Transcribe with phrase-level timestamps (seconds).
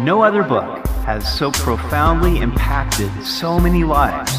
[0.00, 4.32] No other book has so profoundly impacted so many lives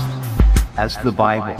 [0.77, 1.57] as the Bible.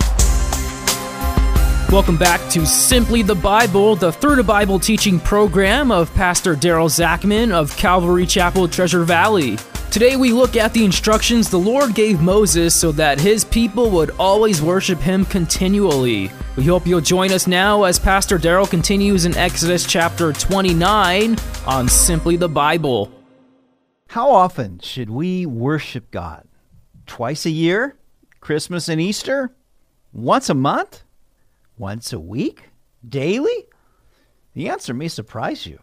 [1.91, 6.87] Welcome back to Simply the Bible, the Through the Bible teaching program of Pastor Daryl
[6.87, 9.57] Zachman of Calvary Chapel, Treasure Valley.
[9.91, 14.11] Today we look at the instructions the Lord gave Moses so that his people would
[14.11, 16.31] always worship him continually.
[16.55, 21.35] We hope you'll join us now as Pastor Daryl continues in Exodus chapter 29
[21.67, 23.18] on Simply the Bible.
[24.09, 26.47] How often should we worship God?
[27.05, 27.95] Twice a year?
[28.39, 29.55] Christmas and Easter?
[30.11, 31.03] Once a month?
[31.77, 32.69] Once a week?
[33.07, 33.67] Daily?
[34.55, 35.77] The answer may surprise you.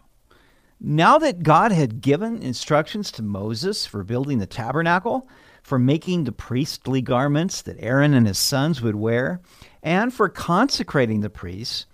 [0.80, 5.28] Now that God had given instructions to Moses for building the tabernacle,
[5.62, 9.40] for making the priestly garments that Aaron and his sons would wear,
[9.84, 11.86] and for consecrating the priests,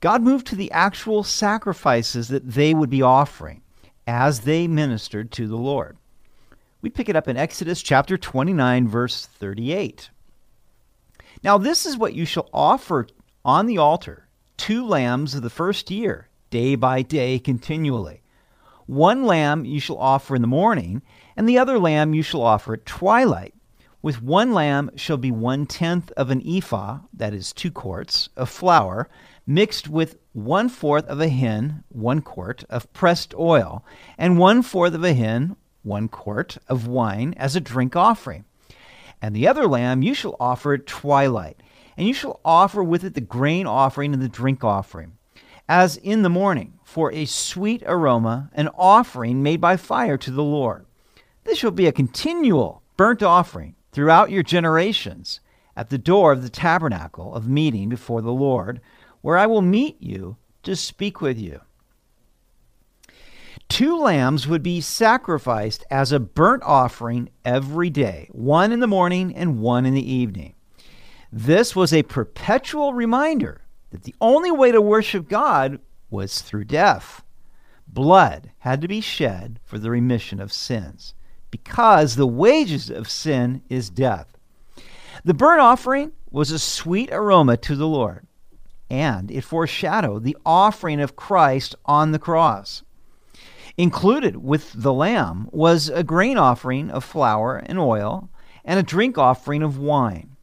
[0.00, 3.62] God moved to the actual sacrifices that they would be offering
[4.10, 5.96] as they ministered to the Lord.
[6.82, 10.10] We pick it up in Exodus chapter 29, verse 38.
[11.44, 13.06] Now, this is what you shall offer
[13.44, 18.20] on the altar two lambs of the first year, day by day, continually.
[18.86, 21.02] One lamb you shall offer in the morning,
[21.36, 23.54] and the other lamb you shall offer at twilight.
[24.02, 28.48] With one lamb shall be one tenth of an ephah, that is two quarts, of
[28.48, 29.10] flour,
[29.46, 33.84] mixed with one fourth of a hin, one quart, of pressed oil,
[34.16, 38.46] and one fourth of a hin, one quart, of wine as a drink offering.
[39.20, 41.62] And the other lamb you shall offer at twilight,
[41.94, 45.18] and you shall offer with it the grain offering and the drink offering,
[45.68, 50.42] as in the morning, for a sweet aroma, an offering made by fire to the
[50.42, 50.86] Lord.
[51.44, 55.40] This shall be a continual burnt offering throughout your generations
[55.76, 58.80] at the door of the tabernacle of meeting before the Lord
[59.20, 61.60] where I will meet you to speak with you.
[63.68, 69.34] Two lambs would be sacrificed as a burnt offering every day, one in the morning
[69.34, 70.54] and one in the evening.
[71.32, 75.78] This was a perpetual reminder that the only way to worship God
[76.10, 77.22] was through death.
[77.86, 81.14] Blood had to be shed for the remission of sins,
[81.50, 84.36] because the wages of sin is death.
[85.24, 88.26] The burnt offering was a sweet aroma to the Lord
[88.90, 92.82] and it foreshadowed the offering of Christ on the cross.
[93.78, 98.28] Included with the lamb was a grain offering of flour and oil
[98.64, 100.36] and a drink offering of wine.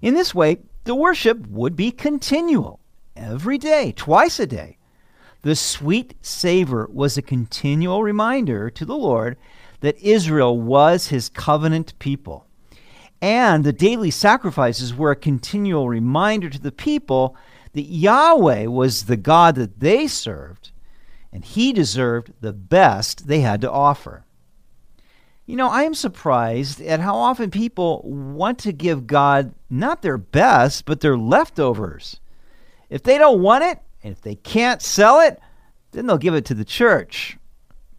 [0.00, 2.80] In this way, the worship would be continual,
[3.14, 4.78] every day, twice a day.
[5.42, 9.36] The sweet savor was a continual reminder to the Lord
[9.80, 12.46] that Israel was his covenant people.
[13.20, 17.36] And the daily sacrifices were a continual reminder to the people
[17.72, 20.70] that Yahweh was the God that they served,
[21.32, 24.24] and he deserved the best they had to offer.
[25.46, 30.18] You know, I am surprised at how often people want to give God not their
[30.18, 32.20] best, but their leftovers.
[32.90, 35.40] If they don't want it, and if they can't sell it,
[35.92, 37.38] then they'll give it to the church.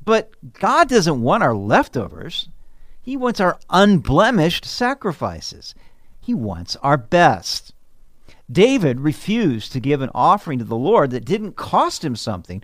[0.10, 2.50] But God doesn't want our leftovers.
[3.00, 5.76] He wants our unblemished sacrifices.
[6.20, 7.76] He wants our best.
[8.52, 12.64] David refused to give an offering to the Lord that didn't cost him something,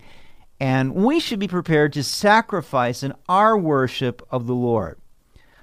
[0.59, 4.97] and we should be prepared to sacrifice in our worship of the Lord.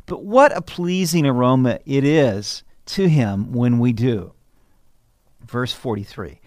[0.07, 4.35] But what a pleasing aroma it is to him when we do.
[5.45, 6.41] Verse 43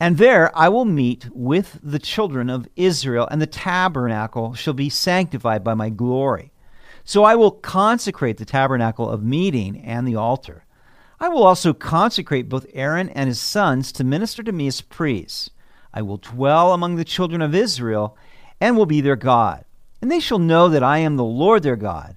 [0.00, 4.88] And there I will meet with the children of Israel, and the tabernacle shall be
[4.88, 6.52] sanctified by my glory.
[7.04, 10.64] So I will consecrate the tabernacle of meeting and the altar.
[11.20, 15.50] I will also consecrate both Aaron and his sons to minister to me as priests.
[15.94, 18.16] I will dwell among the children of Israel
[18.60, 19.64] and will be their God.
[20.00, 22.16] And they shall know that I am the Lord their God,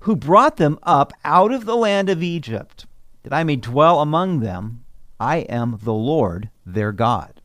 [0.00, 2.86] who brought them up out of the land of Egypt,
[3.22, 4.84] that I may dwell among them.
[5.22, 7.40] I am the Lord their God.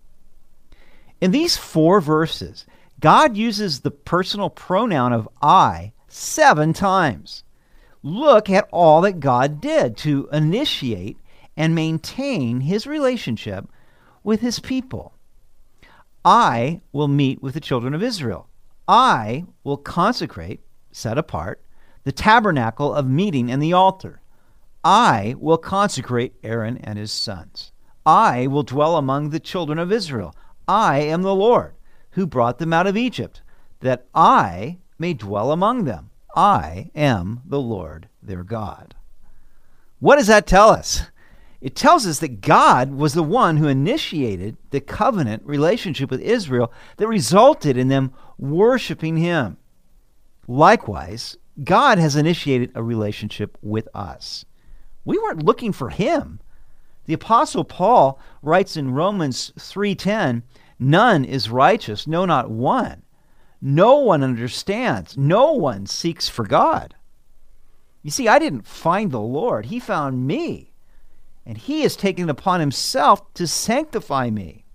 [1.21, 2.65] In these four verses,
[2.99, 7.43] God uses the personal pronoun of I seven times
[8.01, 11.17] look at all that God did to initiate
[11.55, 13.69] and maintain his relationship
[14.23, 15.13] with his people.
[16.25, 18.47] I will meet with the children of Israel.
[18.87, 20.61] I will consecrate,
[20.91, 21.61] set apart,
[22.05, 24.21] the tabernacle of meeting and the altar.
[24.83, 27.73] I will consecrate Aaron and his sons.
[28.07, 30.33] I will dwell among the children of Israel.
[30.65, 31.73] I am the Lord
[32.11, 33.41] who brought them out of Egypt,
[33.81, 36.09] that I may dwell among them.
[36.33, 38.95] I am the Lord their God.
[39.99, 41.03] What does that tell us?
[41.59, 46.71] It tells us that God was the one who initiated the covenant relationship with Israel
[46.95, 49.57] that resulted in them worshiping Him.
[50.47, 54.45] Likewise, God has initiated a relationship with us.
[55.03, 56.39] We weren't looking for him.
[57.07, 60.43] The apostle Paul writes in Romans 3:10,
[60.77, 63.03] "None is righteous, no not one.
[63.61, 66.95] No one understands, no one seeks for God."
[68.03, 70.73] You see, I didn't find the Lord, he found me.
[71.45, 74.65] And he has taken it upon himself to sanctify me.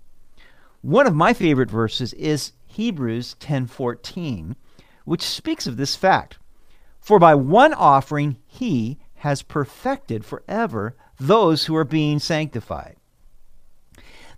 [0.81, 4.55] One of my favorite verses is Hebrews 10:14,
[5.05, 6.39] which speaks of this fact.
[6.99, 12.95] For by one offering he has perfected forever those who are being sanctified.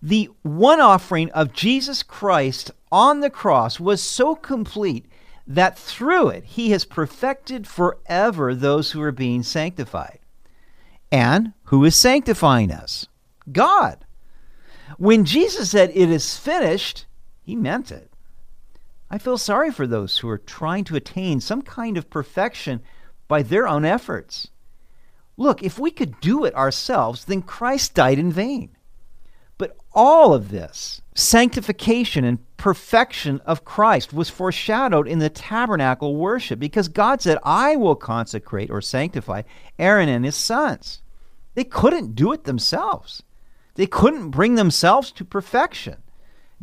[0.02, 5.06] The one offering of Jesus Christ on the cross was so complete
[5.48, 10.20] that through it he has perfected forever those who are being sanctified.
[11.12, 13.08] And who is sanctifying us?
[13.52, 14.06] God.
[14.98, 17.06] When Jesus said, It is finished,
[17.42, 18.12] he meant it.
[19.10, 22.82] I feel sorry for those who are trying to attain some kind of perfection
[23.28, 24.50] by their own efforts.
[25.38, 28.76] Look, if we could do it ourselves, then Christ died in vain.
[29.58, 36.60] But all of this, sanctification and perfection of Christ, was foreshadowed in the tabernacle worship
[36.60, 39.44] because God said, I will consecrate or sanctify
[39.80, 41.02] Aaron and his sons.
[41.54, 43.24] They couldn't do it themselves,
[43.76, 45.98] they couldn't bring themselves to perfection.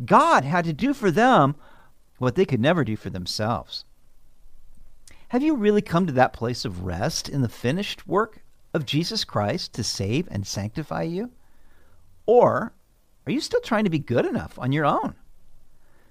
[0.03, 1.55] God had to do for them
[2.17, 3.85] what they could never do for themselves.
[5.29, 8.42] Have you really come to that place of rest in the finished work
[8.73, 11.31] of Jesus Christ to save and sanctify you?
[12.25, 12.73] Or
[13.25, 15.15] are you still trying to be good enough on your own?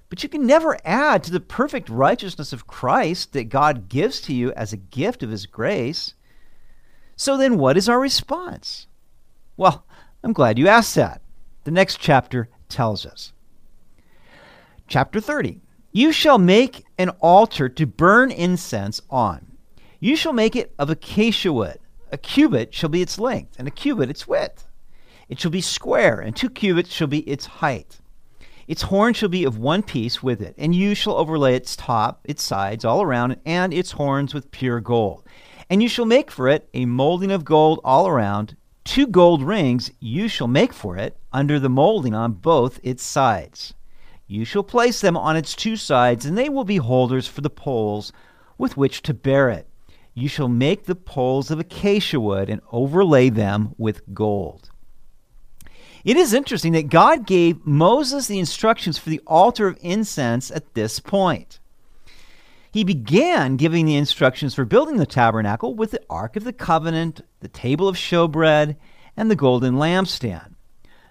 [0.09, 4.35] But you can never add to the perfect righteousness of Christ that God gives to
[4.35, 6.14] you as a gift of His grace.
[7.17, 8.87] So then, what is our response?
[9.56, 9.87] Well,
[10.23, 11.23] I'm glad you asked that.
[11.64, 13.32] The next chapter tells us.
[14.87, 15.61] Chapter 30
[15.93, 19.47] You shall make an altar to burn incense on.
[19.99, 21.79] You shall make it of acacia wood.
[22.12, 24.69] A cubit shall be its length, and a cubit its width.
[25.31, 28.00] It shall be square, and two cubits shall be its height.
[28.69, 32.20] Its horn shall be of one piece with it, and you shall overlay its top,
[32.25, 35.25] its sides, all around, and its horns with pure gold.
[35.70, 38.56] And you shall make for it a molding of gold all around.
[38.85, 43.73] Two gold rings you shall make for it under the molding on both its sides.
[44.26, 47.49] You shall place them on its two sides, and they will be holders for the
[47.49, 48.12] poles
[48.59, 49.67] with which to bear it.
[50.14, 54.70] You shall make the poles of acacia wood and overlay them with gold.
[56.05, 60.75] It is interesting that God gave Moses the instructions for the altar of incense at
[60.75, 61.61] this point.
[62.73, 67.20] He began giving the instructions for building the tabernacle with the Ark of the Covenant,
[67.41, 68.76] the table of showbread,
[69.17, 70.55] and the golden lampstand.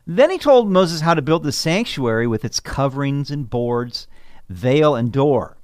[0.06, 4.08] Then he told Moses how to build the sanctuary with its coverings and boards,
[4.50, 5.58] veil and door.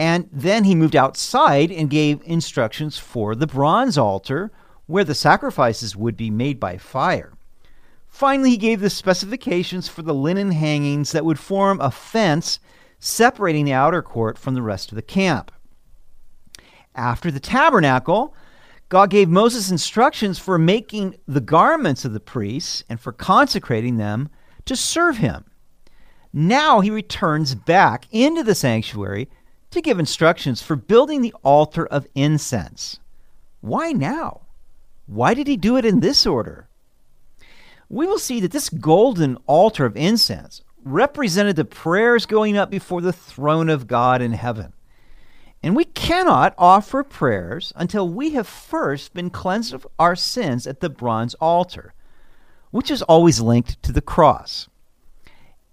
[0.00, 4.50] And then he moved outside and gave instructions for the bronze altar
[4.86, 7.34] where the sacrifices would be made by fire.
[8.08, 12.60] Finally, he gave the specifications for the linen hangings that would form a fence
[12.98, 15.52] separating the outer court from the rest of the camp.
[16.94, 18.34] After the tabernacle,
[18.88, 24.30] God gave Moses instructions for making the garments of the priests and for consecrating them
[24.64, 25.44] to serve him.
[26.32, 29.28] Now he returns back into the sanctuary
[29.70, 32.98] to give instructions for building the altar of incense.
[33.60, 34.42] Why now?
[35.06, 36.68] Why did he do it in this order?
[37.90, 43.02] we will see that this golden altar of incense represented the prayers going up before
[43.02, 44.72] the throne of God in heaven.
[45.62, 50.80] And we cannot offer prayers until we have first been cleansed of our sins at
[50.80, 51.92] the bronze altar,
[52.70, 54.68] which is always linked to the cross.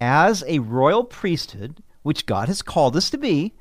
[0.01, 3.53] As a royal priesthood, which God has called us to be,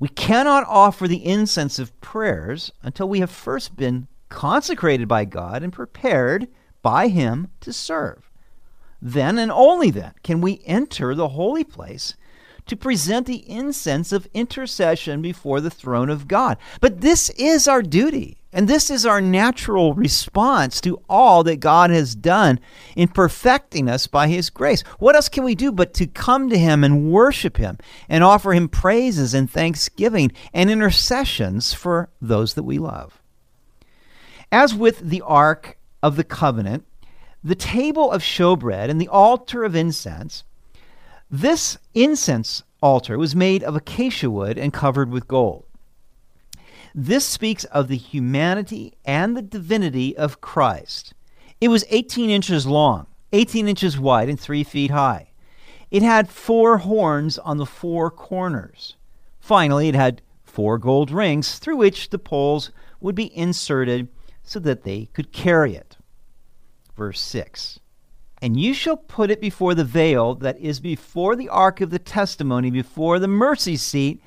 [0.00, 5.62] we cannot offer the incense of prayers until we have first been consecrated by God
[5.62, 6.48] and prepared
[6.82, 8.30] by him to serve.
[9.02, 12.14] Then and only then can we enter the holy place
[12.70, 16.56] to present the incense of intercession before the throne of God.
[16.80, 21.90] But this is our duty, and this is our natural response to all that God
[21.90, 22.60] has done
[22.94, 24.82] in perfecting us by His grace.
[25.00, 27.76] What else can we do but to come to Him and worship Him
[28.08, 33.20] and offer Him praises and thanksgiving and intercessions for those that we love?
[34.52, 36.86] As with the ark of the covenant,
[37.42, 40.44] the table of showbread, and the altar of incense.
[41.30, 45.64] This incense altar was made of acacia wood and covered with gold.
[46.92, 51.14] This speaks of the humanity and the divinity of Christ.
[51.60, 55.28] It was 18 inches long, 18 inches wide, and 3 feet high.
[55.90, 58.96] It had four horns on the four corners.
[59.38, 62.70] Finally, it had four gold rings through which the poles
[63.00, 64.08] would be inserted
[64.42, 65.96] so that they could carry it.
[66.96, 67.79] Verse 6
[68.42, 71.98] And you shall put it before the veil that is before the ark of the
[71.98, 74.22] testimony, before the mercy seat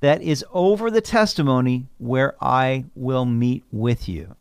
[0.00, 4.36] that is over the testimony, where I will meet with you.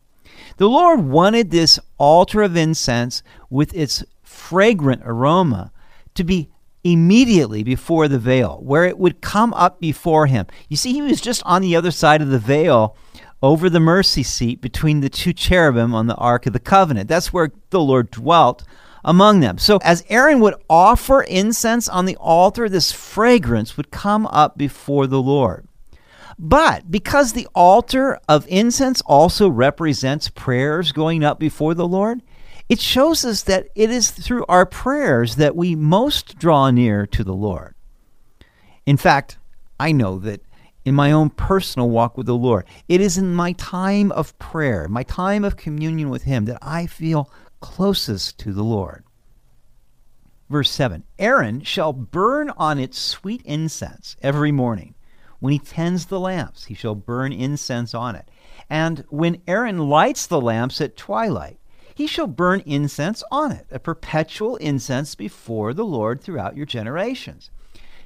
[0.57, 5.71] The Lord wanted this altar of incense with its fragrant aroma
[6.13, 6.49] to be
[6.83, 10.45] immediately before the veil, where it would come up before him.
[10.69, 12.95] You see, he was just on the other side of the veil
[13.41, 17.09] over the mercy seat between the two cherubim on the Ark of the Covenant.
[17.09, 18.63] That's where the Lord dwelt
[19.05, 19.57] among them.
[19.57, 25.07] So as Aaron would offer incense on the altar, this fragrance would come up before
[25.07, 25.67] the Lord.
[26.37, 32.21] But because the altar of incense also represents prayers going up before the Lord,
[32.67, 37.23] it shows us that it is through our prayers that we most draw near to
[37.23, 37.75] the Lord.
[38.85, 39.37] In fact,
[39.79, 40.41] I know that
[40.83, 44.87] in my own personal walk with the Lord, it is in my time of prayer,
[44.87, 47.29] my time of communion with Him, that I feel
[47.65, 49.03] closest to the Lord.
[50.51, 54.93] Verse 7 Aaron shall burn on it sweet incense every morning.
[55.39, 58.29] When he tends the lamps, he shall burn incense on it.
[58.69, 61.59] And when Aaron lights the lamps at twilight,
[61.95, 67.49] he shall burn incense on it, a perpetual incense before the Lord throughout your generations.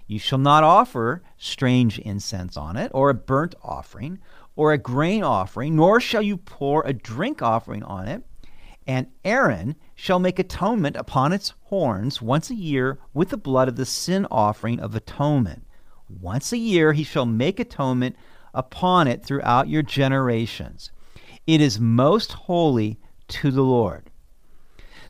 [0.08, 4.20] You shall not offer strange incense on it, or a burnt offering,
[4.56, 8.24] or a grain offering, nor shall you pour a drink offering on it.
[8.89, 13.75] And Aaron shall make atonement upon its horns once a year with the blood of
[13.75, 15.67] the sin offering of atonement.
[16.10, 18.15] Once a year he shall make atonement
[18.51, 20.89] upon it throughout your generations.
[21.46, 24.10] It is most holy to the Lord.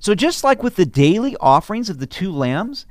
[0.02, 2.86] So, just like with the daily offerings of the two lambs,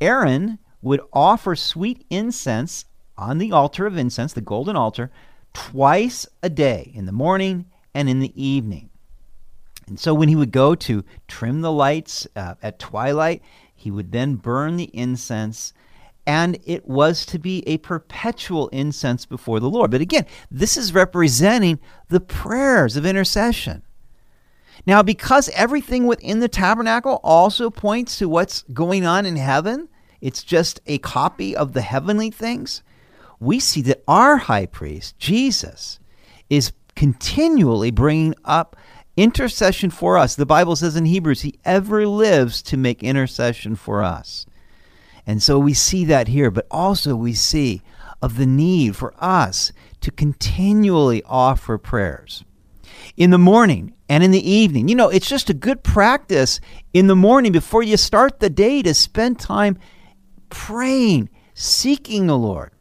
[0.00, 2.84] Aaron would offer sweet incense
[3.16, 5.12] on the altar of incense, the golden altar,
[5.54, 8.88] twice a day, in the morning and in the evening.
[9.86, 13.42] And so, when he would go to trim the lights uh, at twilight,
[13.74, 15.72] he would then burn the incense
[16.26, 19.90] and it was to be a perpetual incense before the Lord.
[19.90, 23.82] But again, this is representing the prayers of intercession.
[24.86, 29.88] Now, because everything within the tabernacle also points to what's going on in heaven,
[30.20, 32.82] it's just a copy of the heavenly things,
[33.40, 35.98] we see that our high priest, Jesus,
[36.48, 38.76] is continually bringing up
[39.16, 40.34] intercession for us.
[40.34, 44.46] The Bible says in Hebrews, he ever lives to make intercession for us.
[45.26, 47.82] And so we see that here, but also we see
[48.20, 52.44] of the need for us to continually offer prayers.
[53.16, 54.88] In the morning and in the evening.
[54.88, 56.60] You know, it's just a good practice
[56.92, 59.78] in the morning before you start the day to spend time
[60.50, 62.72] praying, seeking the Lord.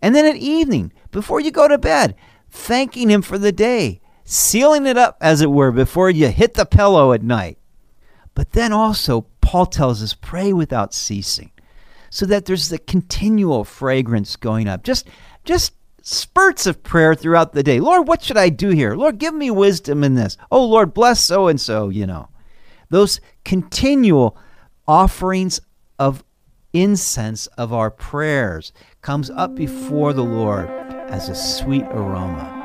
[0.00, 2.14] And then at evening, before you go to bed,
[2.48, 6.66] thanking Him for the day, sealing it up, as it were, before you hit the
[6.66, 7.58] pillow at night.
[8.34, 11.50] But then also, Paul tells us, pray without ceasing
[12.10, 14.84] so that there's the continual fragrance going up.
[14.84, 15.08] Just
[15.44, 17.80] just spurts of prayer throughout the day.
[17.80, 18.94] Lord, what should I do here?
[18.94, 20.36] Lord, give me wisdom in this.
[20.50, 22.28] Oh, Lord, bless so and so, you know.
[22.90, 24.36] Those continual
[24.86, 25.60] offerings
[25.98, 26.22] of
[26.72, 30.68] incense of our prayers comes up before the Lord
[31.08, 32.57] as a sweet aroma.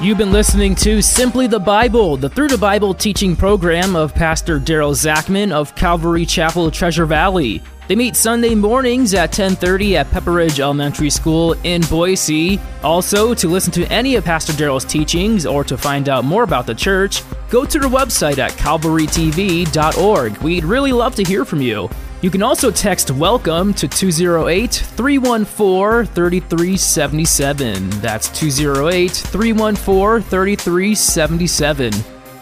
[0.00, 4.60] You've been listening to Simply the Bible, the Through the Bible teaching program of Pastor
[4.60, 7.60] Daryl Zachman of Calvary Chapel, Treasure Valley.
[7.88, 12.60] They meet Sunday mornings at 10:30 at Pepperidge Elementary School in Boise.
[12.84, 16.66] Also, to listen to any of Pastor Daryl's teachings or to find out more about
[16.68, 20.36] the church, go to their website at calvarytv.org.
[20.38, 21.90] We'd really love to hear from you.
[22.20, 27.90] You can also text welcome to 208 314 3377.
[28.00, 31.92] That's 208 314 3377.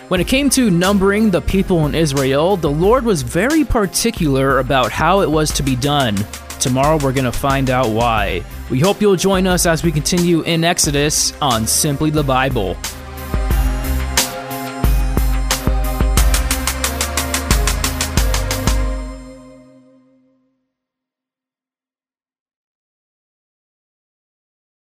[0.09, 4.91] When it came to numbering the people in Israel, the Lord was very particular about
[4.93, 6.17] how it was to be done.
[6.59, 8.43] Tomorrow we're going to find out why.
[8.71, 12.79] We hope you'll join us as we continue in Exodus on Simply the Bible.